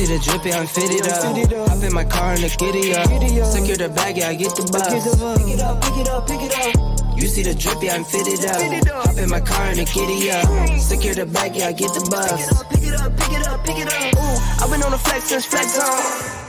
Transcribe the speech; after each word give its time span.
see 0.00 0.16
the 0.16 0.22
drippy, 0.22 0.52
I'm 0.52 0.66
fitted 0.66 1.06
up. 1.08 1.68
Hop 1.68 1.84
in 1.84 1.92
my 1.92 2.04
car 2.04 2.32
and 2.32 2.42
the 2.42 2.50
giddy 2.56 2.94
up. 2.94 3.06
Secure 3.46 3.76
the 3.76 3.88
bag, 3.88 4.16
yeah, 4.16 4.28
I 4.28 4.34
get 4.34 4.54
the 4.56 4.64
bus. 4.72 4.88
Pick 4.88 5.54
it 5.54 5.60
up, 5.60 5.82
pick 5.82 5.96
it 5.96 6.08
up, 6.08 6.26
pick 6.26 6.40
it 6.40 6.54
up. 6.56 7.18
You 7.18 7.26
see 7.28 7.42
the 7.42 7.54
drippy, 7.54 7.90
I'm 7.90 8.04
fitted 8.04 8.44
up. 8.46 9.06
Hop 9.06 9.18
in 9.18 9.28
my 9.28 9.40
car 9.40 9.66
and 9.66 9.78
the 9.78 9.84
giddy 9.84 10.30
up. 10.30 10.80
Secure 10.80 11.14
the 11.14 11.26
bag, 11.26 11.56
yeah, 11.56 11.68
I 11.68 11.72
get 11.72 11.92
the 11.92 12.06
bus. 12.10 12.64
Pick 12.70 12.82
it 12.82 12.94
up, 12.94 13.16
pick 13.18 13.32
it 13.32 13.46
up, 13.46 13.64
pick 13.64 13.78
it 13.78 13.88
up. 13.88 14.14
Ooh, 14.16 14.64
I've 14.64 14.70
been 14.70 14.82
on 14.82 14.90
the 14.90 14.98
flex 14.98 15.24
since 15.24 15.44
flex 15.44 15.78
on. 15.78 16.46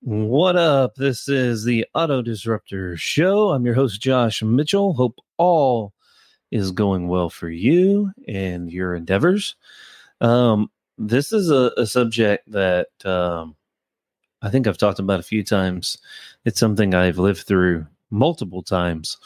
What 0.00 0.56
up? 0.56 0.96
This 0.96 1.28
is 1.28 1.64
the 1.64 1.86
Auto 1.94 2.20
Disruptor 2.20 2.98
Show. 2.98 3.50
I'm 3.50 3.64
your 3.64 3.74
host, 3.74 4.02
Josh 4.02 4.42
Mitchell. 4.42 4.92
Hope 4.92 5.18
all 5.38 5.94
is 6.50 6.72
going 6.72 7.08
well 7.08 7.30
for 7.30 7.48
you 7.48 8.12
and 8.28 8.70
your 8.70 8.94
endeavors. 8.94 9.56
Um, 10.20 10.70
this 10.98 11.32
is 11.32 11.50
a, 11.50 11.72
a 11.76 11.86
subject 11.86 12.50
that 12.50 12.88
um, 13.04 13.56
I 14.42 14.50
think 14.50 14.66
I've 14.66 14.78
talked 14.78 14.98
about 14.98 15.20
a 15.20 15.24
few 15.24 15.42
times. 15.42 15.98
It's 16.44 16.60
something 16.60 16.94
I've 16.94 17.18
lived 17.18 17.46
through 17.46 17.86
multiple 18.10 18.62
times, 18.62 19.16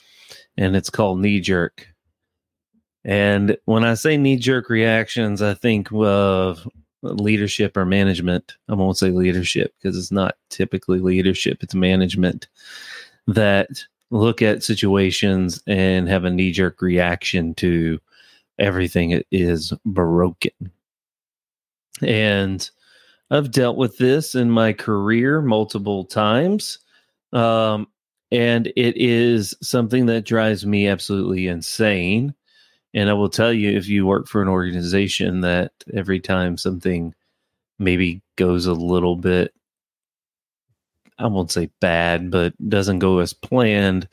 and 0.57 0.77
it's 0.77 0.91
called 0.91 1.21
knee 1.21 1.41
jerk. 1.41 1.89
And 3.05 3.57
when 3.65 3.85
I 3.85 3.95
say 3.95 4.17
knee 4.17 4.37
jerk 4.37 4.69
reactions, 4.71 5.43
I 5.43 5.55
think 5.55 5.89
of 5.93 6.69
leadership 7.03 7.77
or 7.77 7.85
management. 7.85 8.57
I 8.69 8.75
won't 8.75 8.99
say 8.99 9.11
leadership 9.11 9.75
because 9.79 9.97
it's 9.97 10.13
not 10.13 10.37
typically 10.51 10.99
leadership, 10.99 11.63
it's 11.63 11.75
management 11.75 12.49
that 13.27 13.69
look 14.11 14.41
at 14.41 14.63
situations 14.63 15.63
and 15.67 16.09
have 16.09 16.25
a 16.25 16.31
knee 16.31 16.51
jerk 16.51 16.81
reaction 16.81 17.55
to 17.57 18.01
everything 18.59 19.23
is 19.31 19.73
broken. 19.85 20.73
And 22.03 22.69
I've 23.31 23.51
dealt 23.51 23.77
with 23.77 23.99
this 23.99 24.35
in 24.35 24.51
my 24.51 24.73
career 24.73 25.43
multiple 25.43 26.05
times. 26.05 26.79
Um, 27.33 27.89
and 28.31 28.67
it 28.69 28.97
is 28.97 29.55
something 29.63 30.07
that 30.07 30.25
drives 30.25 30.67
me 30.67 30.89
absolutely 30.89 31.49
insane. 31.49 32.35
And 32.95 33.11
I 33.11 33.13
will 33.13 33.29
tell 33.29 33.53
you, 33.53 33.77
if 33.77 33.89
you 33.89 34.07
work 34.07 34.27
for 34.27 34.43
an 34.43 34.49
organization 34.49 35.41
that 35.43 35.73
every 35.95 36.21
time 36.21 36.57
something 36.57 37.15
maybe 37.79 38.23
goes 38.37 38.67
a 38.67 38.73
little 38.73 39.17
bit, 39.17 39.55
I 41.19 41.27
won't 41.27 41.51
say 41.51 41.71
bad, 41.81 42.31
but 42.31 42.55
doesn't 42.69 43.01
go 43.01 43.19
as 43.19 43.33
planned, 43.33 44.09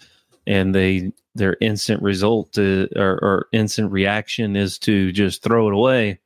and 0.48 0.74
they 0.74 1.12
their 1.36 1.58
instant 1.62 2.02
result 2.02 2.54
to, 2.54 2.88
or, 2.96 3.20
or 3.22 3.48
instant 3.52 3.92
reaction 3.92 4.56
is 4.56 4.80
to 4.80 5.12
just 5.12 5.44
throw 5.44 5.68
it 5.68 5.74
away 5.74 6.20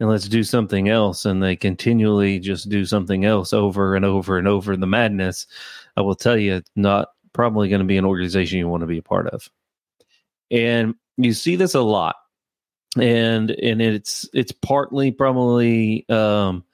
and 0.00 0.08
let's 0.08 0.28
do 0.28 0.42
something 0.42 0.88
else, 0.88 1.24
and 1.24 1.42
they 1.42 1.54
continually 1.54 2.38
just 2.40 2.68
do 2.68 2.84
something 2.84 3.24
else 3.24 3.52
over 3.52 3.94
and 3.94 4.04
over 4.04 4.38
and 4.38 4.48
over. 4.48 4.76
The 4.76 4.86
madness, 4.86 5.46
I 5.96 6.00
will 6.00 6.16
tell 6.16 6.36
you, 6.36 6.62
not 6.74 7.10
probably 7.32 7.68
going 7.68 7.80
to 7.80 7.86
be 7.86 7.98
an 7.98 8.04
organization 8.04 8.58
you 8.58 8.68
want 8.68 8.80
to 8.80 8.86
be 8.86 8.98
a 8.98 9.02
part 9.02 9.28
of. 9.28 9.48
And 10.50 10.94
you 11.16 11.32
see 11.32 11.54
this 11.54 11.74
a 11.74 11.80
lot 11.80 12.16
and 12.98 13.50
and 13.50 13.80
it's 13.80 14.28
it's 14.32 14.52
partly 14.52 15.10
probably 15.10 16.08
um 16.08 16.64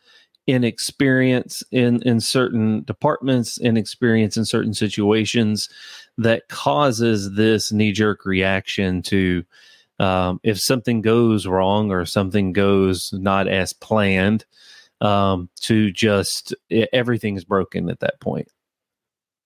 inexperience 0.47 1.63
in 1.73 2.01
in 2.03 2.21
certain 2.21 2.83
departments 2.85 3.59
inexperience 3.59 4.37
in 4.37 4.45
certain 4.45 4.73
situations 4.73 5.69
that 6.17 6.49
causes 6.49 7.33
this 7.33 7.73
knee 7.73 7.93
jerk 7.93 8.25
reaction 8.25 9.03
to 9.03 9.45
um, 9.99 10.41
if 10.43 10.61
something 10.61 11.01
goes 11.01 11.47
wrong 11.47 11.91
or 11.91 12.05
something 12.05 12.53
goes 12.53 13.13
not 13.13 13.49
as 13.49 13.73
planned 13.73 14.45
um, 15.01 15.49
to 15.61 15.91
just 15.93 16.55
everything's 16.93 17.45
broken 17.45 17.91
at 17.91 18.01
that 18.01 18.21
point 18.21 18.49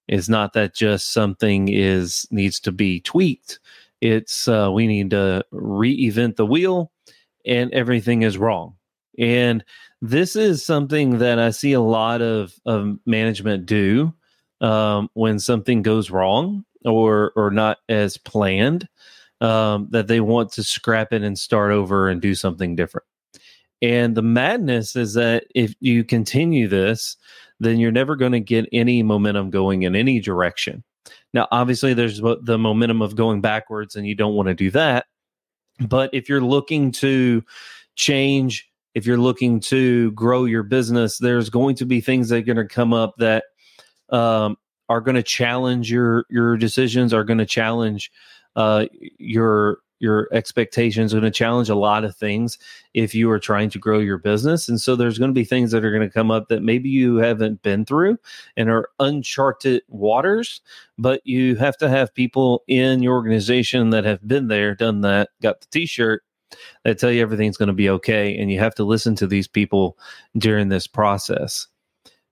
it's 0.09 0.29
not 0.29 0.53
that 0.55 0.75
just 0.75 1.13
something 1.13 1.69
is 1.69 2.27
needs 2.31 2.61
to 2.61 2.73
be 2.73 3.01
tweaked 3.01 3.59
it's 4.01 4.49
uh, 4.49 4.71
we 4.73 4.87
need 4.87 5.11
to 5.11 5.45
re-event 5.51 6.37
the 6.37 6.47
wheel, 6.47 6.91
and 7.45 7.73
everything 7.73 8.23
is 8.23 8.39
wrong. 8.39 8.77
And 9.19 9.65
this 10.01 10.37
is 10.37 10.65
something 10.65 11.19
that 11.19 11.39
I 11.39 11.51
see 11.51 11.73
a 11.73 11.81
lot 11.81 12.23
of, 12.23 12.55
of 12.65 12.97
management 13.05 13.67
do 13.67 14.15
um, 14.61 15.11
when 15.13 15.39
something 15.39 15.83
goes 15.83 16.11
wrong 16.11 16.65
or 16.85 17.33
or 17.37 17.51
not 17.51 17.79
as 17.89 18.17
planned. 18.17 18.89
Um, 19.41 19.89
that 19.91 20.07
they 20.07 20.21
want 20.21 20.53
to 20.53 20.63
scrap 20.63 21.15
it 21.15 21.23
and 21.23 21.39
start 21.39 21.73
over 21.73 22.11
and 22.11 22.21
do 22.21 22.35
something 22.35 22.77
different. 22.77 23.07
And 23.81 24.15
the 24.15 24.23
madness 24.23 24.95
is 24.97 25.15
that 25.15 25.45
if 25.55 25.75
you 25.81 26.05
continue 26.05 26.69
this, 26.69 27.17
then 27.59 27.79
you're 27.79 27.91
never 27.91 28.17
going 28.17 28.33
to 28.33 28.41
get 28.41 28.69
any 28.73 29.03
momentum 29.03 29.49
going 29.49 29.83
in 29.83 29.97
any 29.97 30.21
direction. 30.21 30.85
Now, 31.33 31.49
obviously, 31.51 31.95
there's 31.95 32.21
the 32.21 32.59
momentum 32.59 33.01
of 33.01 33.17
going 33.17 33.41
backwards, 33.41 33.97
and 33.97 34.07
you 34.07 34.15
don't 34.15 34.35
want 34.35 34.49
to 34.49 34.55
do 34.55 34.71
that. 34.73 35.07
But 35.79 36.11
if 36.13 36.29
you're 36.29 36.43
looking 36.43 36.93
to 36.93 37.43
change, 37.95 38.69
if 38.95 39.07
you're 39.07 39.17
looking 39.19 39.61
to 39.61 40.11
grow 40.13 40.45
your 40.45 40.63
business, 40.63 41.19
there's 41.19 41.49
going 41.49 41.77
to 41.77 41.87
be 41.87 42.01
things 42.01 42.29
that 42.29 42.37
are 42.37 42.43
going 42.43 42.57
to 42.57 42.67
come 42.67 42.93
up 42.93 43.15
that 43.19 43.45
um, 44.11 44.57
are 44.89 45.01
going 45.01 45.15
to 45.15 45.23
challenge 45.23 45.91
your 45.91 46.27
your 46.29 46.57
decisions, 46.57 47.15
are 47.15 47.25
going 47.25 47.39
to 47.39 47.47
challenge 47.47 48.11
uh, 48.57 48.87
your 49.19 49.79
your 49.99 50.29
expectations 50.33 51.13
are 51.13 51.21
going 51.21 51.31
to 51.31 51.39
challenge 51.39 51.69
a 51.69 51.75
lot 51.75 52.05
of 52.05 52.17
things 52.17 52.57
if 52.95 53.15
you 53.15 53.31
are 53.31 53.39
trying 53.39 53.69
to 53.69 53.79
grow 53.79 53.99
your 53.99 54.17
business. 54.17 54.67
And 54.67 54.81
so 54.81 54.97
there's 54.97 55.19
going 55.19 55.29
to 55.29 55.35
be 55.35 55.45
things 55.45 55.73
that 55.73 55.85
are 55.85 55.91
going 55.91 56.09
to 56.09 56.13
come 56.13 56.31
up 56.31 56.49
that 56.49 56.63
maybe 56.63 56.89
you 56.89 57.17
haven't 57.17 57.61
been 57.61 57.85
through 57.85 58.17
and 58.57 58.71
are 58.71 58.89
uncharted 58.99 59.83
waters 59.89 60.63
but 61.01 61.21
you 61.25 61.57
have 61.57 61.77
to 61.79 61.89
have 61.89 62.15
people 62.15 62.63
in 62.69 63.03
your 63.03 63.15
organization 63.15 63.91
that 63.91 64.05
have 64.05 64.27
been 64.27 64.49
there 64.49 64.75
done 64.75 65.01
that 65.01 65.31
got 65.43 65.61
the 65.61 65.67
t-shirt 65.71 66.23
that 66.85 66.99
tell 66.99 67.11
you 67.11 67.23
everything's 67.23 67.57
going 67.57 67.69
to 67.69 67.73
be 67.73 67.89
okay 67.89 68.37
and 68.37 68.51
you 68.51 68.59
have 68.59 68.75
to 68.75 68.85
listen 68.85 69.15
to 69.17 69.27
these 69.27 69.49
people 69.49 69.99
during 70.37 70.69
this 70.69 70.87
process. 70.87 71.67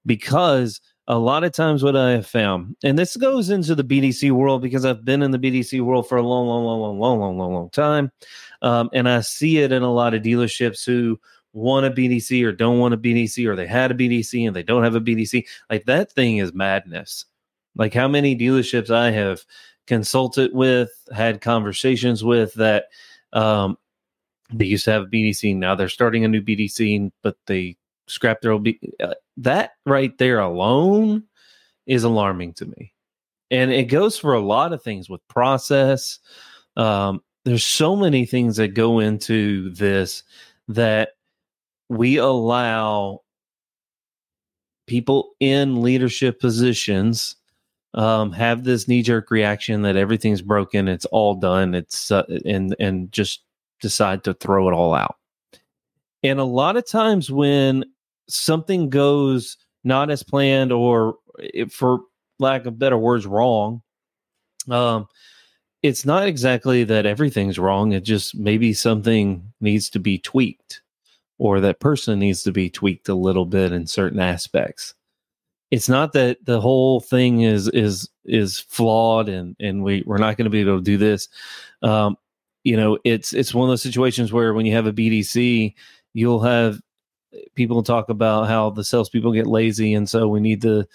Because 0.06 0.80
a 1.08 1.18
lot 1.18 1.42
of 1.42 1.52
times 1.52 1.82
what 1.82 1.96
I 1.96 2.10
have 2.12 2.26
found, 2.26 2.76
and 2.84 2.98
this 2.98 3.16
goes 3.16 3.48
into 3.48 3.74
the 3.74 3.82
BDC 3.82 4.30
world 4.30 4.60
because 4.60 4.84
I've 4.84 5.06
been 5.06 5.22
in 5.22 5.30
the 5.30 5.38
BDC 5.38 5.80
world 5.80 6.06
for 6.06 6.18
a 6.18 6.22
long, 6.22 6.46
long, 6.46 6.64
long, 6.64 6.80
long, 6.80 6.98
long, 6.98 7.18
long, 7.18 7.38
long, 7.38 7.54
long 7.54 7.70
time. 7.70 8.12
Um, 8.60 8.90
and 8.92 9.08
I 9.08 9.22
see 9.22 9.58
it 9.58 9.72
in 9.72 9.82
a 9.82 9.92
lot 9.92 10.12
of 10.12 10.22
dealerships 10.22 10.84
who 10.84 11.18
want 11.54 11.86
a 11.86 11.90
BDC 11.90 12.44
or 12.44 12.52
don't 12.52 12.78
want 12.78 12.92
a 12.92 12.98
BDC 12.98 13.46
or 13.46 13.56
they 13.56 13.66
had 13.66 13.90
a 13.90 13.94
BDC 13.94 14.46
and 14.46 14.54
they 14.54 14.62
don't 14.62 14.84
have 14.84 14.94
a 14.94 15.00
BDC. 15.00 15.46
Like 15.70 15.86
that 15.86 16.12
thing 16.12 16.36
is 16.36 16.52
madness. 16.52 17.24
Like 17.74 17.94
how 17.94 18.06
many 18.06 18.36
dealerships 18.36 18.90
I 18.90 19.10
have 19.10 19.46
consulted 19.86 20.52
with, 20.52 20.90
had 21.10 21.40
conversations 21.40 22.22
with 22.22 22.52
that 22.54 22.84
um, 23.32 23.78
they 24.52 24.66
used 24.66 24.84
to 24.84 24.90
have 24.90 25.04
a 25.04 25.06
BDC. 25.06 25.56
Now 25.56 25.74
they're 25.74 25.88
starting 25.88 26.26
a 26.26 26.28
new 26.28 26.42
BDC, 26.42 27.10
but 27.22 27.38
they 27.46 27.77
scrap 28.08 28.40
their 28.40 28.52
old. 28.52 28.68
Uh, 29.00 29.14
that 29.36 29.72
right 29.86 30.16
there 30.18 30.40
alone 30.40 31.24
is 31.86 32.04
alarming 32.04 32.54
to 32.54 32.66
me, 32.66 32.92
and 33.50 33.70
it 33.70 33.84
goes 33.84 34.18
for 34.18 34.34
a 34.34 34.40
lot 34.40 34.72
of 34.72 34.82
things 34.82 35.08
with 35.08 35.26
process. 35.28 36.18
Um, 36.76 37.22
there's 37.44 37.64
so 37.64 37.96
many 37.96 38.26
things 38.26 38.56
that 38.56 38.68
go 38.68 38.98
into 38.98 39.70
this 39.70 40.22
that 40.68 41.10
we 41.88 42.16
allow 42.16 43.22
people 44.86 45.30
in 45.40 45.82
leadership 45.82 46.40
positions 46.40 47.36
um, 47.94 48.32
have 48.32 48.64
this 48.64 48.86
knee 48.86 49.02
jerk 49.02 49.30
reaction 49.30 49.82
that 49.82 49.96
everything's 49.96 50.42
broken, 50.42 50.88
it's 50.88 51.06
all 51.06 51.34
done, 51.34 51.74
it's 51.74 52.10
uh, 52.10 52.24
and 52.44 52.76
and 52.78 53.10
just 53.12 53.42
decide 53.80 54.24
to 54.24 54.34
throw 54.34 54.68
it 54.68 54.72
all 54.72 54.94
out. 54.94 55.16
And 56.22 56.38
a 56.38 56.44
lot 56.44 56.76
of 56.76 56.86
times 56.86 57.30
when 57.30 57.84
something 58.28 58.90
goes 58.90 59.56
not 59.84 60.10
as 60.10 60.22
planned 60.22 60.72
or 60.72 61.16
for 61.70 62.00
lack 62.38 62.66
of 62.66 62.78
better 62.78 62.98
words 62.98 63.26
wrong 63.26 63.82
um 64.70 65.06
it's 65.82 66.04
not 66.04 66.26
exactly 66.26 66.84
that 66.84 67.06
everything's 67.06 67.58
wrong. 67.58 67.92
It 67.92 68.02
just 68.02 68.34
maybe 68.34 68.72
something 68.72 69.52
needs 69.60 69.90
to 69.90 70.00
be 70.00 70.18
tweaked 70.18 70.82
or 71.38 71.60
that 71.60 71.80
person 71.80 72.18
needs 72.18 72.42
to 72.42 72.52
be 72.52 72.68
tweaked 72.68 73.08
a 73.08 73.14
little 73.14 73.46
bit 73.46 73.72
in 73.72 73.86
certain 73.86 74.18
aspects. 74.18 74.94
It's 75.70 75.88
not 75.88 76.12
that 76.14 76.44
the 76.44 76.60
whole 76.60 77.00
thing 77.00 77.42
is 77.42 77.68
is 77.68 78.08
is 78.24 78.58
flawed 78.58 79.28
and 79.28 79.54
and 79.60 79.84
we 79.84 80.02
we're 80.06 80.18
not 80.18 80.36
going 80.36 80.46
to 80.46 80.50
be 80.50 80.60
able 80.60 80.78
to 80.78 80.82
do 80.82 80.96
this. 80.96 81.28
Um 81.82 82.16
you 82.64 82.76
know 82.76 82.98
it's 83.04 83.32
it's 83.32 83.54
one 83.54 83.68
of 83.68 83.72
those 83.72 83.82
situations 83.82 84.32
where 84.32 84.52
when 84.52 84.66
you 84.66 84.74
have 84.74 84.86
a 84.86 84.92
bdc 84.92 85.74
you'll 86.12 86.40
have 86.40 86.80
people 87.54 87.82
talk 87.82 88.08
about 88.08 88.48
how 88.48 88.70
the 88.70 88.84
salespeople 88.84 89.32
get 89.32 89.46
lazy, 89.46 89.94
and 89.94 90.08
so 90.08 90.28
we 90.28 90.40
need 90.40 90.62
to 90.62 90.86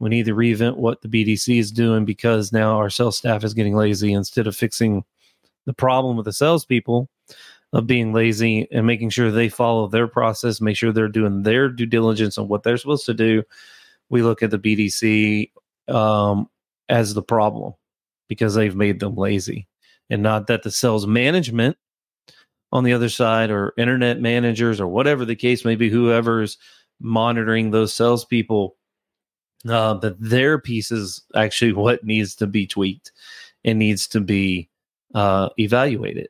we 0.00 0.08
need 0.10 0.26
to 0.26 0.34
reinvent 0.34 0.76
what 0.76 1.02
the 1.02 1.08
BDC 1.08 1.58
is 1.58 1.72
doing 1.72 2.04
because 2.04 2.52
now 2.52 2.76
our 2.76 2.90
sales 2.90 3.18
staff 3.18 3.42
is 3.42 3.54
getting 3.54 3.74
lazy 3.74 4.12
instead 4.12 4.46
of 4.46 4.54
fixing 4.56 5.04
the 5.66 5.74
problem 5.74 6.16
with 6.16 6.24
the 6.24 6.32
salespeople. 6.32 7.08
of 7.72 7.86
being 7.86 8.12
lazy 8.12 8.66
and 8.72 8.86
making 8.86 9.10
sure 9.10 9.30
they 9.30 9.48
follow 9.48 9.86
their 9.86 10.06
process, 10.06 10.60
make 10.60 10.76
sure 10.76 10.92
they're 10.92 11.08
doing 11.08 11.42
their 11.42 11.68
due 11.68 11.86
diligence 11.86 12.38
on 12.38 12.48
what 12.48 12.62
they're 12.62 12.78
supposed 12.78 13.04
to 13.06 13.14
do. 13.14 13.42
We 14.08 14.22
look 14.22 14.42
at 14.42 14.50
the 14.50 14.58
BDC 14.58 15.50
um, 15.92 16.48
as 16.88 17.12
the 17.12 17.22
problem 17.22 17.74
because 18.28 18.54
they've 18.54 18.74
made 18.76 19.00
them 19.00 19.16
lazy, 19.16 19.68
and 20.08 20.22
not 20.22 20.46
that 20.46 20.62
the 20.62 20.70
sales 20.70 21.06
management 21.06 21.76
on 22.72 22.84
the 22.84 22.92
other 22.92 23.08
side 23.08 23.50
or 23.50 23.72
internet 23.78 24.20
managers 24.20 24.80
or 24.80 24.86
whatever 24.86 25.24
the 25.24 25.36
case 25.36 25.64
may 25.64 25.74
be, 25.74 25.88
whoever's 25.88 26.58
monitoring 27.00 27.70
those 27.70 27.94
salespeople, 27.94 28.76
uh, 29.68 29.94
that 29.94 30.20
their 30.20 30.58
piece 30.58 30.90
is 30.90 31.22
actually 31.34 31.72
what 31.72 32.04
needs 32.04 32.34
to 32.34 32.46
be 32.46 32.66
tweaked 32.66 33.12
and 33.64 33.78
needs 33.78 34.06
to 34.08 34.20
be 34.20 34.68
uh, 35.14 35.48
evaluated. 35.58 36.28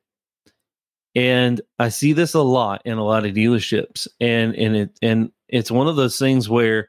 And 1.14 1.60
I 1.78 1.88
see 1.88 2.12
this 2.12 2.34
a 2.34 2.40
lot 2.40 2.82
in 2.84 2.98
a 2.98 3.04
lot 3.04 3.26
of 3.26 3.34
dealerships, 3.34 4.06
and 4.20 4.54
and 4.54 4.76
it 4.76 4.98
and 5.02 5.32
it's 5.48 5.70
one 5.70 5.88
of 5.88 5.96
those 5.96 6.18
things 6.18 6.48
where 6.48 6.88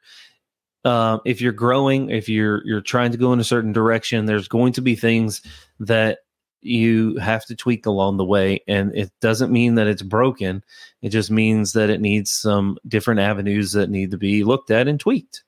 uh, 0.86 1.20
if 1.26 1.42
you're 1.42 1.52
growing, 1.52 2.10
if 2.10 2.30
you're 2.30 2.66
you're 2.66 2.82
trying 2.82 3.12
to 3.12 3.18
go 3.18 3.34
in 3.34 3.40
a 3.40 3.46
certain 3.46 3.74
direction, 3.74 4.26
there's 4.26 4.48
going 4.48 4.74
to 4.74 4.82
be 4.82 4.96
things 4.96 5.42
that 5.80 6.20
you 6.62 7.18
have 7.18 7.46
to 7.46 7.56
tweak 7.56 7.86
along 7.86 8.18
the 8.18 8.26
way, 8.26 8.62
and 8.68 8.96
it 8.96 9.12
doesn't 9.22 9.52
mean 9.52 9.76
that 9.76 9.88
it's 9.88 10.02
broken. 10.02 10.64
It 11.02 11.10
just 11.10 11.32
means 11.32 11.74
that 11.74 11.90
it 11.90 12.02
needs 12.02 12.32
some 12.32 12.78
different 12.88 13.20
avenues 13.20 13.72
that 13.74 13.90
need 13.90 14.12
to 14.12 14.18
be 14.18 14.44
looked 14.44 14.72
at 14.72 14.88
and 14.88 15.00
tweaked. 15.00 15.44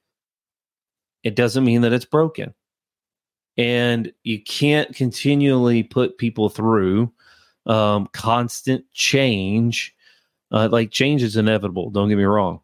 It 1.24 1.36
doesn't 1.36 1.64
mean 1.64 1.82
that 1.82 1.94
it's 1.94 2.06
broken, 2.06 2.54
and 3.58 4.12
you 4.24 4.42
can't 4.42 4.96
continually 4.96 5.84
put 5.84 6.18
people 6.18 6.50
through 6.50 7.12
um, 7.66 8.08
constant 8.14 8.86
change. 8.94 9.96
Uh, 10.52 10.68
like 10.72 10.92
change 10.92 11.24
is 11.24 11.38
inevitable. 11.38 11.90
Don't 11.90 12.10
get 12.10 12.18
me 12.18 12.24
wrong, 12.24 12.62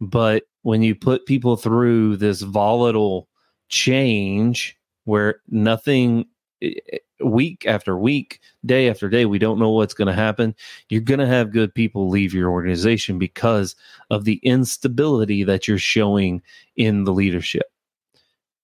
but 0.00 0.44
when 0.62 0.82
you 0.82 0.94
put 0.94 1.26
people 1.26 1.56
through 1.56 2.16
this 2.16 2.40
volatile 2.40 3.28
change 3.68 4.78
where 5.04 5.40
nothing 5.48 6.26
Eh, 6.64 6.74
eh, 6.92 6.98
week 7.24 7.64
after 7.66 7.96
week, 7.96 8.40
day 8.66 8.90
after 8.90 9.08
day, 9.08 9.24
we 9.24 9.38
don't 9.38 9.58
know 9.58 9.70
what's 9.70 9.94
going 9.94 10.08
to 10.08 10.14
happen. 10.14 10.54
You're 10.88 11.00
going 11.00 11.20
to 11.20 11.26
have 11.26 11.52
good 11.52 11.74
people 11.74 12.08
leave 12.08 12.34
your 12.34 12.50
organization 12.50 13.18
because 13.18 13.76
of 14.10 14.24
the 14.24 14.40
instability 14.42 15.44
that 15.44 15.68
you're 15.68 15.78
showing 15.78 16.42
in 16.76 17.04
the 17.04 17.12
leadership. 17.12 17.70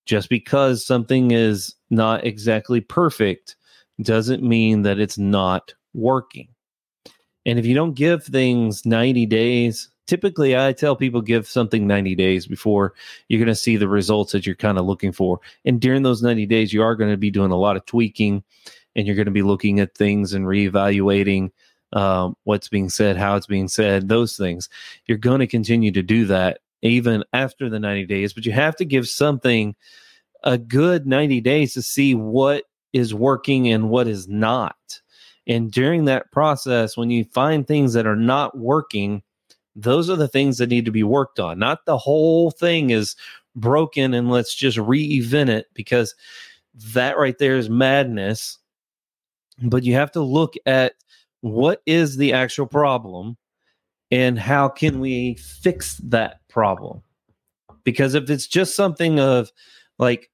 Just 0.05 0.29
because 0.29 0.85
something 0.85 1.31
is 1.31 1.75
not 1.91 2.27
exactly 2.27 2.81
perfect 2.81 3.57
doesn't 4.03 4.43
mean 4.43 4.83
that 4.83 4.99
it's 4.99 5.19
not 5.19 5.73
working. 5.95 6.49
And 7.47 7.59
if 7.59 7.65
you 7.65 7.75
don't 7.75 7.95
give 7.95 8.25
things 8.25 8.85
90 8.85 9.27
days, 9.27 9.90
typically 10.11 10.57
I 10.57 10.73
tell 10.73 10.97
people 10.97 11.23
give 11.23 11.47
something 11.47 11.87
90 11.87 12.17
days 12.17 12.49
before 12.49 12.95
you're 13.29 13.39
going 13.39 13.47
to 13.47 13.55
see 13.55 13.77
the 13.77 13.87
results 13.87 14.33
that 14.33 14.45
you're 14.45 14.57
kind 14.57 14.77
of 14.77 14.85
looking 14.85 15.13
for. 15.13 15.41
And 15.65 15.81
during 15.81 16.03
those 16.03 16.21
90 16.21 16.47
days, 16.47 16.73
you 16.73 16.83
are 16.83 16.97
going 16.97 17.13
to 17.13 17.17
be 17.17 17.31
doing 17.31 17.53
a 17.53 17.57
lot 17.57 17.77
of 17.77 17.87
tweaking 17.87 18.43
and 18.97 19.07
you're 19.07 19.15
going 19.15 19.27
to 19.27 19.31
be 19.31 19.43
looking 19.43 19.79
at 19.79 19.95
things 19.95 20.33
and 20.33 20.47
reevaluating 20.47 21.53
um, 21.93 22.37
what's 22.43 22.69
being 22.69 22.89
said, 22.89 23.17
how 23.17 23.37
it's 23.37 23.47
being 23.47 23.69
said, 23.69 24.09
those 24.09 24.37
things. 24.37 24.69
You're 25.07 25.17
going 25.17 25.39
to 25.39 25.47
continue 25.47 25.93
to 25.93 26.03
do 26.03 26.27
that 26.27 26.59
even 26.83 27.23
after 27.33 27.71
the 27.71 27.79
90 27.79 28.07
days, 28.07 28.33
but 28.33 28.45
you 28.45 28.51
have 28.51 28.75
to 28.77 28.85
give 28.85 29.09
something 29.09 29.77
a 30.43 30.59
good 30.59 31.07
90 31.07 31.41
days 31.41 31.75
to 31.75 31.83
see 31.83 32.17
what 32.17 32.65
is 32.93 33.15
working 33.15 33.69
and 33.69 33.91
what 33.91 34.09
is 34.09 34.27
not. 34.27 35.01
And 35.47 35.71
during 35.71 36.07
that 36.07 36.33
process, 36.33 36.97
when 36.97 37.11
you 37.11 37.25
find 37.27 37.65
things 37.65 37.93
that 37.93 38.09
are 38.09 38.17
not 38.17 38.59
working, 38.59 39.23
those 39.77 40.11
are 40.11 40.17
the 40.17 40.29
things 40.29 40.59
that 40.59 40.69
need 40.69 40.85
to 40.85 40.91
be 40.91 41.03
worked 41.03 41.39
on. 41.39 41.59
Not 41.59 41.85
the 41.87 41.99
whole 41.99 42.51
thing 42.51 42.91
is 42.91 43.17
broken 43.55 44.15
and 44.15 44.31
let's 44.31 44.55
just 44.55 44.79
re-event 44.79 45.51
it 45.51 45.67
because 45.75 46.15
that 46.93 47.19
right 47.19 47.39
there 47.39 47.57
is 47.57 47.69
madness. 47.69 48.59
But 49.63 49.85
you 49.85 49.95
have 49.95 50.13
to 50.13 50.23
look 50.23 50.55
at 50.67 50.95
what 51.41 51.83
is 51.87 52.17
the 52.17 52.33
actual 52.33 52.67
problem 52.67 53.37
and 54.11 54.39
how 54.39 54.69
can 54.69 55.01
we 55.01 55.35
fix 55.35 55.97
that 55.99 56.41
problem? 56.49 57.03
Because 57.85 58.15
if 58.15 58.29
it's 58.31 58.47
just 58.47 58.75
something 58.75 59.21
of 59.21 59.51
like 59.99 60.31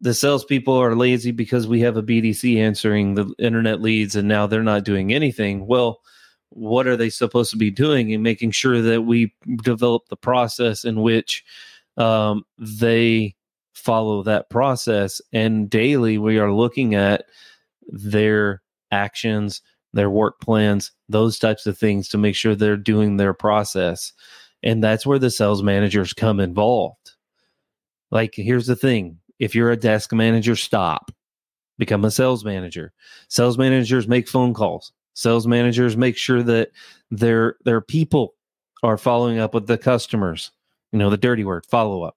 the 0.00 0.14
salespeople 0.14 0.74
are 0.74 0.96
lazy 0.96 1.30
because 1.30 1.66
we 1.66 1.80
have 1.80 1.96
a 1.96 2.02
BDC 2.02 2.56
answering 2.58 3.14
the 3.14 3.32
internet 3.38 3.82
leads 3.82 4.16
and 4.16 4.26
now 4.26 4.46
they're 4.46 4.62
not 4.62 4.84
doing 4.84 5.12
anything, 5.12 5.66
well, 5.66 6.00
what 6.50 6.86
are 6.86 6.96
they 6.96 7.10
supposed 7.10 7.50
to 7.50 7.56
be 7.56 7.70
doing 7.70 8.12
and 8.12 8.22
making 8.22 8.50
sure 8.50 8.82
that 8.82 9.02
we 9.02 9.34
develop 9.62 10.08
the 10.08 10.16
process 10.16 10.84
in 10.84 11.00
which 11.00 11.44
um, 11.96 12.44
they 12.58 13.34
follow 13.74 14.22
that 14.22 14.50
process. 14.50 15.20
And 15.32 15.70
daily 15.70 16.18
we 16.18 16.38
are 16.38 16.52
looking 16.52 16.94
at 16.94 17.24
their 17.88 18.62
actions 18.90 19.62
their 19.92 20.10
work 20.10 20.40
plans 20.40 20.92
those 21.08 21.38
types 21.38 21.66
of 21.66 21.76
things 21.76 22.08
to 22.08 22.18
make 22.18 22.36
sure 22.36 22.54
they're 22.54 22.76
doing 22.76 23.16
their 23.16 23.34
process. 23.34 24.12
And 24.62 24.84
that's 24.84 25.04
where 25.04 25.18
the 25.18 25.30
sales 25.30 25.62
managers 25.62 26.12
come 26.12 26.38
involved. 26.38 27.12
Like 28.12 28.34
here's 28.36 28.66
the 28.68 28.76
thing. 28.76 29.18
If 29.38 29.54
you're 29.54 29.70
a 29.70 29.76
desk 29.76 30.12
manager 30.12 30.54
stop. 30.54 31.10
Become 31.78 32.04
a 32.04 32.10
sales 32.10 32.44
manager. 32.44 32.92
Sales 33.28 33.56
managers 33.56 34.06
make 34.06 34.28
phone 34.28 34.52
calls 34.52 34.92
Sales 35.20 35.46
managers 35.46 35.98
make 35.98 36.16
sure 36.16 36.42
that 36.42 36.70
their 37.10 37.56
their 37.66 37.82
people 37.82 38.36
are 38.82 38.96
following 38.96 39.38
up 39.38 39.52
with 39.52 39.66
the 39.66 39.76
customers. 39.76 40.50
You 40.92 40.98
know, 40.98 41.10
the 41.10 41.18
dirty 41.18 41.44
word, 41.44 41.66
follow 41.66 42.02
up. 42.04 42.16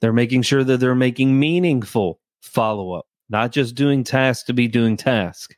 They're 0.00 0.12
making 0.12 0.42
sure 0.42 0.64
that 0.64 0.78
they're 0.80 0.96
making 0.96 1.38
meaningful 1.38 2.18
follow 2.40 2.90
up, 2.92 3.06
not 3.30 3.52
just 3.52 3.76
doing 3.76 4.02
tasks 4.02 4.42
to 4.46 4.52
be 4.52 4.66
doing 4.66 4.96
task. 4.96 5.54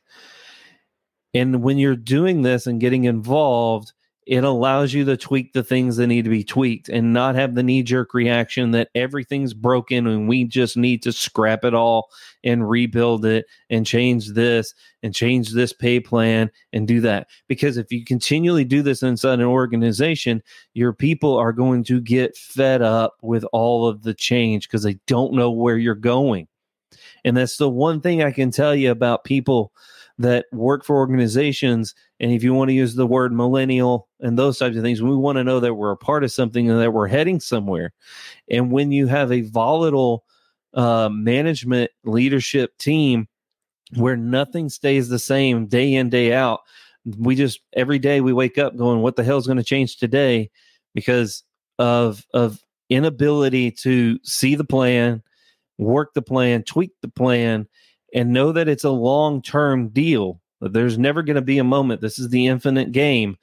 And 1.33 1.63
when 1.63 1.79
you're 1.79 1.95
doing 1.95 2.43
this 2.43 2.67
and 2.67 2.79
getting 2.79 3.05
involved, 3.05 3.93
it 4.25 4.43
allows 4.43 4.91
you 4.91 5.05
to 5.05 5.15
tweak 5.15 5.53
the 5.53 5.63
things 5.63 5.97
that 5.97 6.07
need 6.07 6.23
to 6.23 6.31
be 6.31 6.43
tweaked 6.43 6.89
and 6.89 7.13
not 7.13 7.35
have 7.35 7.53
the 7.53 7.61
knee 7.61 7.83
jerk 7.83 8.13
reaction 8.13 8.71
that 8.71 8.89
everything's 8.95 9.53
broken 9.53 10.07
and 10.07 10.27
we 10.27 10.43
just 10.45 10.75
need 10.75 11.03
to 11.03 11.11
scrap 11.11 11.63
it 11.63 11.75
all 11.75 12.09
and 12.43 12.67
rebuild 12.67 13.23
it 13.23 13.45
and 13.69 13.85
change 13.85 14.29
this 14.29 14.73
and 15.03 15.13
change 15.13 15.51
this 15.51 15.73
pay 15.73 15.99
plan 15.99 16.49
and 16.73 16.87
do 16.87 17.01
that. 17.01 17.27
Because 17.47 17.77
if 17.77 17.91
you 17.91 18.03
continually 18.03 18.65
do 18.65 18.81
this 18.81 19.03
inside 19.03 19.39
an 19.39 19.45
organization, 19.45 20.41
your 20.73 20.93
people 20.93 21.37
are 21.37 21.53
going 21.53 21.83
to 21.83 22.01
get 22.01 22.35
fed 22.35 22.81
up 22.81 23.17
with 23.21 23.45
all 23.51 23.87
of 23.87 24.01
the 24.01 24.13
change 24.13 24.67
because 24.67 24.83
they 24.83 24.97
don't 25.05 25.33
know 25.33 25.51
where 25.51 25.77
you're 25.77 25.93
going. 25.93 26.47
And 27.23 27.37
that's 27.37 27.57
the 27.57 27.69
one 27.69 28.01
thing 28.01 28.23
I 28.23 28.31
can 28.31 28.49
tell 28.49 28.75
you 28.75 28.89
about 28.89 29.23
people 29.23 29.71
that 30.17 30.45
work 30.51 30.85
for 30.85 30.95
organizations. 30.95 31.93
And 32.19 32.31
if 32.31 32.43
you 32.43 32.53
want 32.53 32.69
to 32.69 32.73
use 32.73 32.95
the 32.95 33.07
word 33.07 33.33
millennial 33.33 34.07
and 34.21 34.37
those 34.37 34.57
types 34.57 34.77
of 34.77 34.83
things, 34.83 35.01
we 35.01 35.15
want 35.15 35.37
to 35.37 35.43
know 35.43 35.59
that 35.59 35.73
we're 35.73 35.91
a 35.91 35.97
part 35.97 36.23
of 36.23 36.31
something 36.31 36.69
and 36.69 36.79
that 36.79 36.93
we're 36.93 37.07
heading 37.07 37.39
somewhere. 37.39 37.93
And 38.49 38.71
when 38.71 38.91
you 38.91 39.07
have 39.07 39.31
a 39.31 39.41
volatile 39.41 40.23
uh, 40.73 41.09
management 41.09 41.91
leadership 42.03 42.77
team 42.77 43.27
where 43.95 44.17
nothing 44.17 44.69
stays 44.69 45.09
the 45.09 45.19
same 45.19 45.67
day 45.67 45.93
in, 45.93 46.09
day 46.09 46.33
out, 46.33 46.61
we 47.17 47.35
just 47.35 47.59
every 47.73 47.99
day 47.99 48.21
we 48.21 48.33
wake 48.33 48.57
up 48.57 48.75
going, 48.75 49.01
what 49.01 49.15
the 49.15 49.23
hell 49.23 49.37
is 49.37 49.47
going 49.47 49.57
to 49.57 49.63
change 49.63 49.97
today? 49.97 50.49
Because 50.93 51.43
of 51.77 52.25
of 52.33 52.63
inability 52.89 53.71
to 53.71 54.19
see 54.23 54.55
the 54.55 54.63
plan, 54.63 55.21
work 55.77 56.13
the 56.13 56.21
plan, 56.21 56.63
tweak 56.63 56.91
the 57.01 57.09
plan, 57.09 57.67
and 58.15 58.31
know 58.31 58.53
that 58.53 58.69
it's 58.69 58.85
a 58.85 58.89
long 58.89 59.41
term 59.43 59.89
deal. 59.89 60.39
There's 60.61 60.97
never 60.97 61.21
going 61.21 61.35
to 61.35 61.41
be 61.41 61.59
a 61.59 61.65
moment. 61.65 62.01
This 62.01 62.17
is 62.17 62.29
the 62.29 62.47
infinite 62.47 62.93
game 62.93 63.37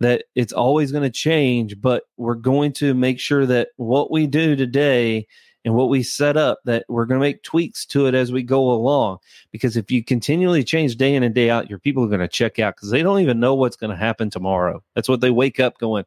that 0.00 0.24
it's 0.34 0.52
always 0.52 0.90
going 0.90 1.04
to 1.04 1.10
change, 1.10 1.80
but 1.80 2.04
we're 2.16 2.34
going 2.34 2.72
to 2.72 2.94
make 2.94 3.20
sure 3.20 3.46
that 3.46 3.68
what 3.76 4.10
we 4.10 4.26
do 4.26 4.56
today 4.56 5.28
and 5.66 5.74
what 5.74 5.90
we 5.90 6.02
set 6.02 6.36
up 6.36 6.58
that 6.64 6.84
we're 6.88 7.04
going 7.04 7.20
to 7.20 7.24
make 7.24 7.42
tweaks 7.42 7.84
to 7.86 8.06
it 8.06 8.14
as 8.14 8.32
we 8.32 8.42
go 8.42 8.70
along 8.72 9.18
because 9.52 9.76
if 9.76 9.90
you 9.90 10.02
continually 10.02 10.64
change 10.64 10.96
day 10.96 11.14
in 11.14 11.22
and 11.22 11.34
day 11.34 11.48
out 11.48 11.70
your 11.70 11.78
people 11.78 12.04
are 12.04 12.08
going 12.08 12.20
to 12.20 12.28
check 12.28 12.58
out 12.58 12.76
because 12.76 12.90
they 12.90 13.02
don't 13.02 13.20
even 13.20 13.40
know 13.40 13.54
what's 13.54 13.76
going 13.76 13.90
to 13.90 13.96
happen 13.96 14.28
tomorrow 14.28 14.82
that's 14.94 15.08
what 15.08 15.22
they 15.22 15.30
wake 15.30 15.60
up 15.60 15.78
going 15.78 16.04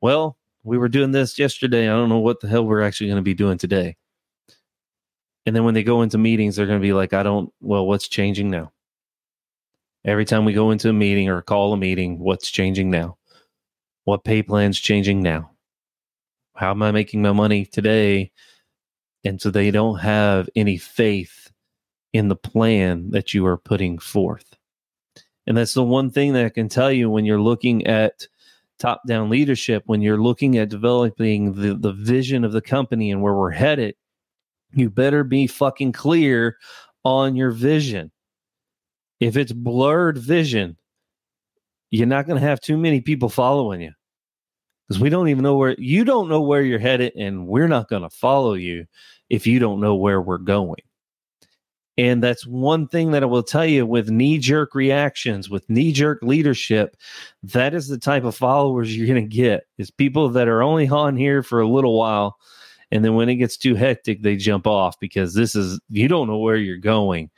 well 0.00 0.36
we 0.62 0.78
were 0.78 0.88
doing 0.88 1.10
this 1.10 1.36
yesterday 1.36 1.88
i 1.88 1.92
don't 1.92 2.08
know 2.08 2.18
what 2.18 2.38
the 2.40 2.46
hell 2.46 2.64
we're 2.64 2.82
actually 2.82 3.08
going 3.08 3.16
to 3.16 3.22
be 3.22 3.34
doing 3.34 3.58
today 3.58 3.96
and 5.46 5.56
then 5.56 5.64
when 5.64 5.74
they 5.74 5.82
go 5.82 6.02
into 6.02 6.18
meetings, 6.18 6.56
they're 6.56 6.66
going 6.66 6.78
to 6.78 6.86
be 6.86 6.92
like, 6.92 7.12
I 7.12 7.22
don't, 7.22 7.52
well, 7.60 7.86
what's 7.86 8.08
changing 8.08 8.50
now? 8.50 8.72
Every 10.04 10.24
time 10.24 10.44
we 10.44 10.52
go 10.52 10.70
into 10.70 10.88
a 10.88 10.92
meeting 10.92 11.28
or 11.28 11.42
call 11.42 11.72
a 11.72 11.76
meeting, 11.76 12.18
what's 12.18 12.50
changing 12.50 12.90
now? 12.90 13.18
What 14.04 14.24
pay 14.24 14.42
plan's 14.42 14.78
changing 14.78 15.22
now? 15.22 15.50
How 16.56 16.72
am 16.72 16.82
I 16.82 16.90
making 16.90 17.22
my 17.22 17.32
money 17.32 17.64
today? 17.64 18.32
And 19.24 19.40
so 19.40 19.50
they 19.50 19.70
don't 19.70 19.98
have 19.98 20.48
any 20.56 20.76
faith 20.76 21.50
in 22.12 22.28
the 22.28 22.36
plan 22.36 23.10
that 23.10 23.32
you 23.32 23.46
are 23.46 23.56
putting 23.56 23.98
forth. 23.98 24.56
And 25.46 25.56
that's 25.56 25.74
the 25.74 25.84
one 25.84 26.10
thing 26.10 26.34
that 26.34 26.44
I 26.44 26.50
can 26.50 26.68
tell 26.68 26.92
you 26.92 27.08
when 27.10 27.24
you're 27.24 27.40
looking 27.40 27.86
at 27.86 28.26
top 28.78 29.02
down 29.06 29.30
leadership, 29.30 29.84
when 29.86 30.02
you're 30.02 30.20
looking 30.20 30.58
at 30.58 30.68
developing 30.68 31.54
the, 31.54 31.74
the 31.74 31.92
vision 31.92 32.44
of 32.44 32.52
the 32.52 32.60
company 32.60 33.10
and 33.10 33.22
where 33.22 33.34
we're 33.34 33.50
headed, 33.50 33.94
you 34.74 34.90
better 34.90 35.24
be 35.24 35.46
fucking 35.46 35.92
clear 35.92 36.56
on 37.04 37.36
your 37.36 37.50
vision. 37.50 38.10
If 39.20 39.36
it's 39.36 39.52
blurred 39.52 40.18
vision, 40.18 40.76
you're 41.90 42.06
not 42.06 42.26
going 42.26 42.40
to 42.40 42.46
have 42.46 42.60
too 42.60 42.76
many 42.76 43.00
people 43.00 43.28
following 43.28 43.80
you 43.82 43.92
because 44.88 45.00
we 45.00 45.10
don't 45.10 45.28
even 45.28 45.42
know 45.42 45.56
where 45.56 45.76
you 45.78 46.04
don't 46.04 46.28
know 46.28 46.40
where 46.40 46.62
you're 46.62 46.78
headed, 46.78 47.14
and 47.16 47.46
we're 47.46 47.68
not 47.68 47.88
going 47.88 48.02
to 48.02 48.10
follow 48.10 48.54
you 48.54 48.86
if 49.30 49.46
you 49.46 49.58
don't 49.58 49.80
know 49.80 49.94
where 49.94 50.20
we're 50.20 50.38
going. 50.38 50.80
And 51.98 52.22
that's 52.22 52.46
one 52.46 52.88
thing 52.88 53.10
that 53.10 53.22
I 53.22 53.26
will 53.26 53.42
tell 53.42 53.66
you 53.66 53.84
with 53.84 54.10
knee 54.10 54.38
jerk 54.38 54.74
reactions, 54.74 55.50
with 55.50 55.68
knee 55.68 55.92
jerk 55.92 56.20
leadership, 56.22 56.96
that 57.42 57.74
is 57.74 57.88
the 57.88 57.98
type 57.98 58.24
of 58.24 58.34
followers 58.34 58.96
you're 58.96 59.06
going 59.06 59.28
to 59.28 59.36
get 59.36 59.64
is 59.76 59.90
people 59.90 60.30
that 60.30 60.48
are 60.48 60.62
only 60.62 60.88
on 60.88 61.16
here 61.16 61.42
for 61.42 61.60
a 61.60 61.68
little 61.68 61.98
while. 61.98 62.38
And 62.92 63.02
then 63.02 63.14
when 63.14 63.30
it 63.30 63.36
gets 63.36 63.56
too 63.56 63.74
hectic, 63.74 64.22
they 64.22 64.36
jump 64.36 64.66
off 64.66 65.00
because 65.00 65.32
this 65.32 65.56
is, 65.56 65.80
you 65.88 66.08
don't 66.08 66.28
know 66.28 66.36
where 66.36 66.56
you're 66.56 66.76
going. 66.76 67.30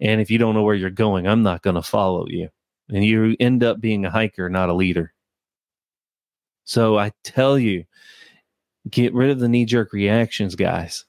And 0.00 0.20
if 0.20 0.30
you 0.30 0.38
don't 0.38 0.54
know 0.54 0.62
where 0.62 0.76
you're 0.76 0.90
going, 0.90 1.26
I'm 1.26 1.42
not 1.42 1.62
going 1.62 1.74
to 1.74 1.82
follow 1.82 2.24
you. 2.28 2.48
And 2.88 3.04
you 3.04 3.36
end 3.40 3.64
up 3.64 3.80
being 3.80 4.04
a 4.04 4.10
hiker, 4.10 4.48
not 4.48 4.68
a 4.68 4.74
leader. 4.74 5.12
So 6.64 6.98
I 6.98 7.10
tell 7.24 7.58
you, 7.58 7.84
get 8.88 9.12
rid 9.12 9.30
of 9.30 9.40
the 9.40 9.48
knee 9.48 9.64
jerk 9.64 9.92
reactions, 9.92 10.54
guys. 10.54 11.04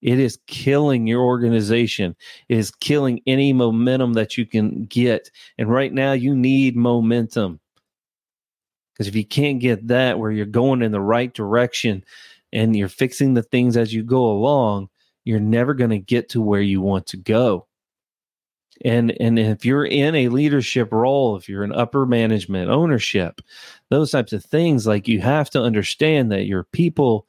It 0.00 0.18
is 0.18 0.38
killing 0.46 1.06
your 1.06 1.20
organization. 1.20 2.16
It 2.48 2.56
is 2.56 2.70
killing 2.70 3.20
any 3.26 3.52
momentum 3.52 4.14
that 4.14 4.38
you 4.38 4.46
can 4.46 4.86
get. 4.86 5.30
And 5.58 5.70
right 5.70 5.92
now, 5.92 6.12
you 6.12 6.34
need 6.34 6.76
momentum. 6.76 7.60
Because 8.94 9.06
if 9.06 9.14
you 9.14 9.26
can't 9.26 9.60
get 9.60 9.88
that 9.88 10.18
where 10.18 10.30
you're 10.30 10.46
going 10.46 10.80
in 10.80 10.92
the 10.92 11.00
right 11.00 11.32
direction 11.34 12.04
and 12.52 12.76
you're 12.76 12.88
fixing 12.88 13.34
the 13.34 13.42
things 13.42 13.76
as 13.76 13.92
you 13.92 14.02
go 14.02 14.26
along, 14.26 14.88
you're 15.24 15.40
never 15.40 15.74
going 15.74 15.90
to 15.90 15.98
get 15.98 16.28
to 16.30 16.40
where 16.40 16.60
you 16.60 16.80
want 16.80 17.06
to 17.08 17.16
go. 17.16 17.66
And 18.84 19.10
and 19.20 19.38
if 19.38 19.64
you're 19.64 19.86
in 19.86 20.14
a 20.14 20.28
leadership 20.28 20.92
role, 20.92 21.36
if 21.36 21.48
you're 21.48 21.64
in 21.64 21.72
upper 21.72 22.06
management, 22.06 22.70
ownership, 22.70 23.40
those 23.90 24.12
types 24.12 24.32
of 24.32 24.44
things, 24.44 24.86
like 24.86 25.08
you 25.08 25.20
have 25.20 25.50
to 25.50 25.62
understand 25.62 26.30
that 26.30 26.46
your 26.46 26.62
people 26.64 27.26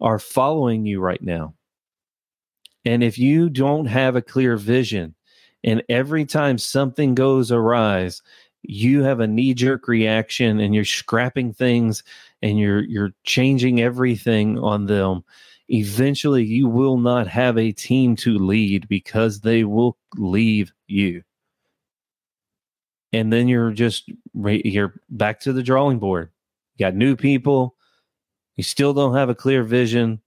are 0.00 0.18
following 0.18 0.86
you 0.86 1.00
right 1.00 1.22
now 1.22 1.54
and 2.84 3.04
if 3.04 3.18
you 3.18 3.50
don't 3.50 3.86
have 3.86 4.16
a 4.16 4.22
clear 4.22 4.56
vision, 4.56 5.14
and 5.62 5.82
every 5.88 6.24
time 6.24 6.56
something 6.56 7.14
goes 7.14 7.52
awry, 7.52 8.10
you 8.62 9.02
have 9.02 9.20
a 9.20 9.26
knee 9.26 9.54
jerk 9.54 9.88
reaction 9.88 10.60
and 10.60 10.74
you're 10.74 10.84
scrapping 10.84 11.52
things 11.52 12.02
and 12.42 12.58
you're 12.58 12.82
you're 12.82 13.12
changing 13.24 13.80
everything 13.80 14.58
on 14.58 14.86
them 14.86 15.22
eventually 15.68 16.44
you 16.44 16.68
will 16.68 16.96
not 16.96 17.28
have 17.28 17.56
a 17.56 17.72
team 17.72 18.16
to 18.16 18.38
lead 18.38 18.88
because 18.88 19.40
they 19.40 19.64
will 19.64 19.96
leave 20.16 20.72
you 20.88 21.22
and 23.12 23.32
then 23.32 23.48
you're 23.48 23.70
just 23.70 24.10
you're 24.34 24.94
back 25.10 25.40
to 25.40 25.52
the 25.52 25.62
drawing 25.62 25.98
board 25.98 26.30
you 26.76 26.84
got 26.84 26.94
new 26.94 27.14
people 27.14 27.76
you 28.56 28.64
still 28.64 28.92
don't 28.92 29.14
have 29.14 29.28
a 29.28 29.34
clear 29.34 29.62
vision 29.62 30.20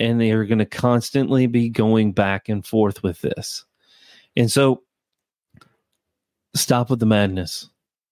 and 0.00 0.18
they 0.18 0.32
are 0.32 0.46
going 0.46 0.58
to 0.58 0.64
constantly 0.64 1.46
be 1.46 1.68
going 1.68 2.12
back 2.12 2.48
and 2.48 2.66
forth 2.66 3.02
with 3.02 3.20
this. 3.20 3.66
And 4.34 4.50
so 4.50 4.82
stop 6.56 6.88
with 6.90 7.00
the 7.00 7.06
madness. 7.06 7.68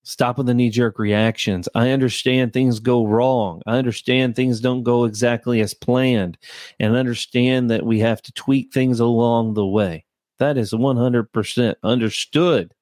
Stop 0.09 0.38
with 0.38 0.47
the 0.47 0.55
knee 0.55 0.71
jerk 0.71 0.99
reactions. 0.99 1.69
I 1.75 1.91
understand 1.91 2.55
things 2.55 2.81
go 2.81 3.05
wrong. 3.05 3.61
I 3.67 3.77
understand 3.77 4.35
things 4.35 4.59
don't 4.59 4.83
go 4.83 5.05
exactly 5.05 5.61
as 5.61 5.75
planned 5.75 6.38
and 6.81 6.97
understand 6.97 7.71
that 7.71 7.85
we 7.85 7.99
have 7.99 8.23
to 8.23 8.33
tweak 8.33 8.73
things 8.73 9.00
along 9.00 9.53
the 9.53 9.67
way. 9.67 10.07
That 10.38 10.57
is 10.57 10.73
100% 10.73 11.75
understood. 11.83 12.73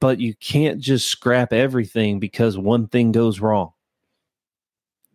But 0.00 0.20
you 0.20 0.34
can't 0.34 0.80
just 0.80 1.08
scrap 1.08 1.50
everything 1.50 2.20
because 2.20 2.58
one 2.58 2.88
thing 2.88 3.12
goes 3.12 3.40
wrong. 3.40 3.72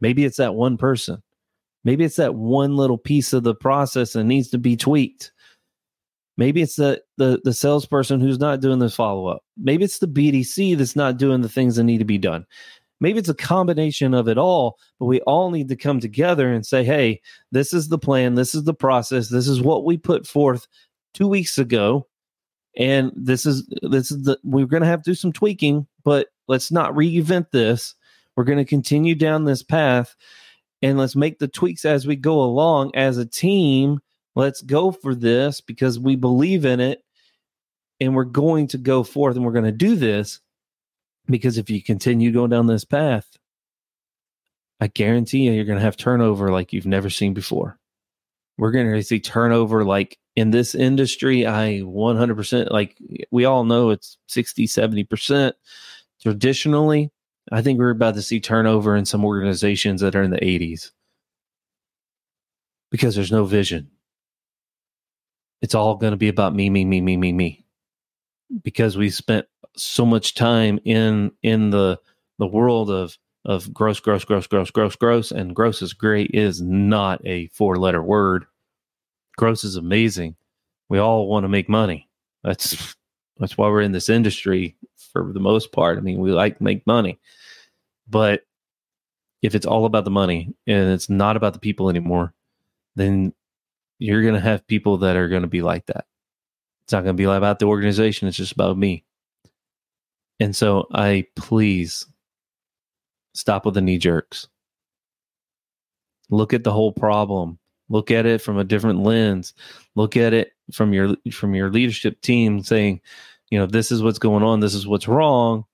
Maybe 0.01 0.25
it's 0.25 0.37
that 0.37 0.55
one 0.55 0.77
person. 0.77 1.21
Maybe 1.83 2.05
it's 2.05 2.15
that 2.15 2.33
one 2.33 2.75
little 2.75 2.97
piece 2.97 3.33
of 3.33 3.43
the 3.43 3.53
process 3.53 4.13
that 4.13 4.23
needs 4.23 4.49
to 4.49 4.57
be 4.57 4.75
tweaked. 4.75 5.31
Maybe 6.37 6.61
it's 6.61 6.75
the 6.75 7.01
the, 7.17 7.41
the 7.43 7.53
salesperson 7.53 8.19
who's 8.19 8.39
not 8.39 8.61
doing 8.61 8.79
this 8.79 8.95
follow 8.95 9.27
up. 9.27 9.43
Maybe 9.57 9.83
it's 9.83 9.99
the 9.99 10.07
BDC 10.07 10.77
that's 10.77 10.95
not 10.95 11.17
doing 11.17 11.41
the 11.41 11.49
things 11.49 11.75
that 11.75 11.83
need 11.83 11.97
to 11.97 12.05
be 12.05 12.17
done. 12.17 12.45
Maybe 12.99 13.19
it's 13.19 13.29
a 13.29 13.35
combination 13.35 14.13
of 14.13 14.27
it 14.27 14.37
all, 14.37 14.77
but 14.99 15.05
we 15.05 15.21
all 15.21 15.51
need 15.51 15.67
to 15.69 15.75
come 15.75 15.99
together 15.99 16.51
and 16.51 16.65
say, 16.65 16.83
hey, 16.83 17.21
this 17.51 17.71
is 17.73 17.89
the 17.89 17.99
plan, 17.99 18.35
this 18.35 18.55
is 18.55 18.63
the 18.63 18.73
process, 18.73 19.29
this 19.29 19.47
is 19.47 19.61
what 19.61 19.85
we 19.85 19.97
put 19.97 20.25
forth 20.25 20.67
two 21.13 21.27
weeks 21.27 21.57
ago. 21.57 22.07
And 22.75 23.11
this 23.15 23.45
is 23.45 23.67
this 23.81 24.11
is 24.11 24.23
the 24.23 24.39
we're 24.43 24.67
gonna 24.67 24.85
have 24.85 25.01
to 25.03 25.11
do 25.11 25.15
some 25.15 25.33
tweaking, 25.33 25.87
but 26.03 26.27
let's 26.47 26.71
not 26.71 26.93
reinvent 26.93 27.51
this. 27.51 27.95
We're 28.35 28.43
gonna 28.43 28.65
continue 28.65 29.15
down 29.15 29.45
this 29.45 29.63
path 29.63 30.15
and 30.83 30.97
let's 30.97 31.15
make 31.15 31.39
the 31.39 31.47
tweaks 31.47 31.85
as 31.85 32.05
we 32.05 32.15
go 32.15 32.41
along 32.41 32.91
as 32.95 33.17
a 33.17 33.25
team. 33.25 33.99
Let's 34.37 34.61
go 34.61 34.91
for 34.91 35.15
this 35.15 35.61
because 35.61 35.97
we 35.97 36.15
believe 36.15 36.63
in 36.63 36.79
it 36.79 37.03
and 37.99 38.13
we're 38.13 38.23
going 38.23 38.67
to 38.67 38.77
go 38.77 39.01
forth 39.01 39.35
and 39.35 39.43
we're 39.43 39.51
going 39.51 39.65
to 39.65 39.71
do 39.71 39.95
this 39.95 40.41
because 41.25 41.57
if 41.57 41.71
you 41.71 41.81
continue 41.81 42.31
going 42.31 42.51
down 42.51 42.67
this 42.67 42.85
path, 42.85 43.35
I 44.79 44.89
guarantee 44.89 45.39
you, 45.39 45.53
you're 45.53 45.65
going 45.65 45.79
to 45.79 45.83
have 45.83 45.97
turnover 45.97 46.51
like 46.51 46.71
you've 46.71 46.85
never 46.85 47.09
seen 47.09 47.33
before. 47.33 47.79
We're 48.59 48.69
going 48.69 48.91
to 48.91 49.01
see 49.01 49.19
turnover 49.19 49.83
like 49.83 50.19
in 50.35 50.51
this 50.51 50.75
industry. 50.75 51.47
I 51.47 51.81
100% 51.83 52.69
like 52.69 52.95
we 53.31 53.45
all 53.45 53.63
know 53.63 53.89
it's 53.89 54.19
60, 54.27 54.67
70% 54.67 55.53
traditionally. 56.21 57.09
I 57.51 57.63
think 57.63 57.79
we're 57.79 57.89
about 57.89 58.13
to 58.13 58.21
see 58.21 58.39
turnover 58.39 58.95
in 58.95 59.05
some 59.05 59.25
organizations 59.25 60.01
that 60.01 60.15
are 60.15 60.21
in 60.21 60.29
the 60.29 60.37
80s 60.37 60.91
because 62.91 63.15
there's 63.15 63.31
no 63.31 63.43
vision. 63.43 63.89
It's 65.61 65.75
all 65.75 65.95
going 65.95 66.11
to 66.11 66.17
be 66.17 66.29
about 66.29 66.53
me, 66.55 66.69
me, 66.69 66.85
me, 66.85 67.01
me, 67.01 67.17
me, 67.17 67.33
me. 67.33 67.65
Because 68.63 68.97
we 68.97 69.09
spent 69.09 69.47
so 69.75 70.05
much 70.05 70.35
time 70.35 70.79
in 70.85 71.31
in 71.43 71.69
the 71.69 71.99
the 72.39 72.47
world 72.47 72.89
of 72.89 73.17
of 73.45 73.73
gross, 73.73 73.99
gross, 73.99 74.25
gross, 74.25 74.47
gross, 74.47 74.71
gross, 74.71 74.95
gross, 74.95 75.31
and 75.31 75.55
gross 75.55 75.81
is 75.81 75.93
great 75.93 76.31
is 76.33 76.61
not 76.61 77.25
a 77.25 77.47
four 77.47 77.77
letter 77.77 78.03
word. 78.03 78.45
Gross 79.37 79.63
is 79.63 79.75
amazing. 79.75 80.35
We 80.89 80.99
all 80.99 81.27
want 81.27 81.43
to 81.45 81.49
make 81.49 81.69
money. 81.69 82.09
That's 82.43 82.95
that's 83.37 83.57
why 83.57 83.67
we're 83.69 83.81
in 83.81 83.91
this 83.91 84.09
industry 84.09 84.75
for 85.11 85.31
the 85.33 85.39
most 85.39 85.71
part. 85.71 85.97
I 85.97 86.01
mean, 86.01 86.19
we 86.19 86.31
like 86.31 86.61
make 86.61 86.85
money. 86.87 87.19
But 88.09 88.45
if 89.41 89.55
it's 89.55 89.65
all 89.65 89.85
about 89.85 90.05
the 90.05 90.11
money 90.11 90.53
and 90.65 90.91
it's 90.91 91.09
not 91.09 91.37
about 91.37 91.53
the 91.53 91.59
people 91.59 91.89
anymore, 91.89 92.33
then 92.95 93.33
you're 93.99 94.21
going 94.21 94.33
to 94.33 94.39
have 94.39 94.67
people 94.67 94.97
that 94.97 95.15
are 95.15 95.29
going 95.29 95.41
to 95.41 95.47
be 95.47 95.61
like 95.61 95.85
that. 95.87 96.05
It's 96.83 96.93
not 96.93 97.03
going 97.03 97.15
to 97.15 97.21
be 97.21 97.25
about 97.25 97.59
the 97.59 97.65
organization. 97.65 98.27
It's 98.27 98.37
just 98.37 98.53
about 98.53 98.77
me. 98.77 99.03
And 100.39 100.55
so 100.55 100.87
I 100.93 101.25
please 101.35 102.05
stop 103.33 103.65
with 103.65 103.73
the 103.73 103.81
knee 103.81 103.97
jerks. 103.97 104.47
Look 106.29 106.53
at 106.53 106.63
the 106.63 106.71
whole 106.71 106.91
problem. 106.91 107.59
Look 107.89 108.11
at 108.11 108.25
it 108.25 108.41
from 108.41 108.57
a 108.57 108.63
different 108.63 108.99
lens. 108.99 109.53
Look 109.95 110.17
at 110.17 110.33
it 110.33 110.51
from 110.73 110.93
your 110.93 111.15
from 111.31 111.55
your 111.55 111.69
leadership 111.69 112.21
team 112.21 112.61
saying, 112.61 113.01
you 113.49 113.57
know, 113.57 113.65
this 113.65 113.91
is 113.91 114.03
what's 114.03 114.19
going 114.19 114.43
on, 114.43 114.59
this 114.59 114.73
is 114.73 114.85
what's 114.85 115.07
wrong, 115.07 115.65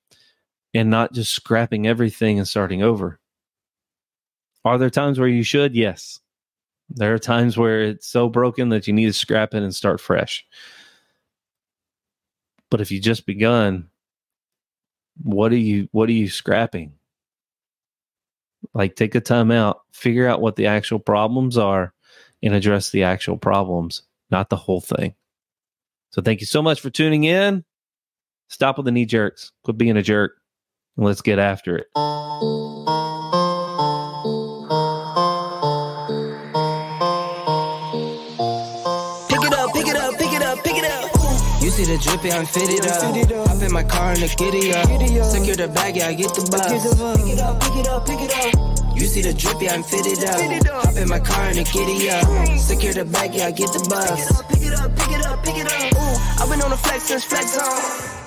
and 0.74 0.90
not 0.90 1.14
just 1.14 1.34
scrapping 1.34 1.88
everything 1.88 2.38
and 2.38 2.48
starting 2.48 2.84
over. 2.84 3.20
Are 4.64 4.78
there 4.78 4.92
times 4.92 5.20
where 5.20 5.28
you 5.28 5.44
should? 5.44 5.76
Yes. 5.76 6.20
There 6.94 7.14
are 7.14 7.20
times 7.20 7.58
where 7.58 7.82
it's 7.82 8.08
so 8.08 8.30
broken 8.30 8.70
that 8.70 8.88
you 8.88 8.94
need 8.94 9.08
to 9.08 9.14
scrap 9.14 9.54
it 9.54 9.64
and 9.64 9.74
start 9.74 10.00
fresh. 10.00 10.46
But 12.70 12.82
if 12.82 12.92
you 12.92 13.00
just 13.00 13.26
begun, 13.26 13.90
what 15.22 15.52
are 15.52 15.58
you 15.58 15.90
what 15.92 16.10
are 16.10 16.14
you 16.14 16.30
scrapping? 16.30 16.94
Like 18.74 18.96
take 18.96 19.16
a 19.16 19.22
time 19.22 19.52
out, 19.52 19.82
figure 19.92 20.28
out 20.28 20.42
what 20.42 20.56
the 20.56 20.68
actual 20.68 21.00
problems 21.00 21.58
are 21.58 21.94
and 22.42 22.54
address 22.54 22.90
the 22.90 23.04
actual 23.04 23.38
problems, 23.38 24.04
not 24.30 24.50
the 24.50 24.56
whole 24.56 24.82
thing. 24.82 25.16
So 26.12 26.22
thank 26.22 26.42
you 26.42 26.46
so 26.48 26.62
much 26.62 26.80
for 26.80 26.90
tuning 26.90 27.24
in. 27.24 27.64
Stop 28.50 28.78
with 28.78 28.86
the 28.86 28.92
knee 28.92 29.06
jerks. 29.06 29.52
Quit 29.64 29.78
being 29.78 29.98
a 29.98 30.04
jerk. 30.04 30.34
And 30.96 31.06
Let's 31.06 31.22
get 31.22 31.40
after 31.40 31.78
it. 31.78 31.88
See 41.74 41.86
the 41.86 41.98
drippy, 41.98 42.32
I'm 42.32 42.46
fitted 42.46 42.86
up. 42.86 43.48
Hop 43.48 43.62
in 43.62 43.72
my 43.74 43.84
car 43.84 44.12
and 44.14 44.22
the 44.22 44.30
giddy 44.38 44.74
up. 44.74 44.86
Secure 45.26 45.56
the 45.56 45.68
bag, 45.68 45.98
yeah, 45.98 46.08
I 46.08 46.14
get 46.14 46.34
the 46.36 46.46
bus. 46.52 46.70
Pick 46.70 47.34
it 47.34 47.40
up, 47.40 47.60
pick 47.60 47.76
it 47.76 47.88
up, 47.88 48.06
pick 48.06 48.22
it 48.22 48.32
up. 48.32 48.96
You 48.96 49.08
see 49.08 49.22
the 49.22 49.34
drippy, 49.34 49.70
I'm 49.70 49.82
fitted 49.82 50.24
up. 50.24 50.86
Hop 50.86 50.96
in 50.96 51.10
my 51.10 51.20
car 51.20 51.50
and 51.50 51.58
the 51.58 51.66
giddy 51.66 52.10
up. 52.10 52.60
Secure 52.60 52.94
the 52.94 53.06
bag, 53.06 53.34
yeah, 53.34 53.48
I 53.48 53.52
get 53.52 53.74
the 53.74 53.82
bus. 53.90 54.42
Pick 54.50 54.62
it 54.62 54.74
up, 54.74 54.96
pick 54.96 55.12
it 55.12 55.26
up, 55.26 55.44
pick 55.44 55.58
it 55.58 55.66
up, 55.66 55.74
pick 55.74 55.90
it 55.90 55.94
up. 55.94 56.02
Ooh, 56.02 56.44
I've 56.44 56.50
been 56.50 56.62
on 56.62 56.70
the 56.70 56.78
flex 56.78 57.04
since 57.04 57.26
flex 57.26 57.58
on. 57.58 58.23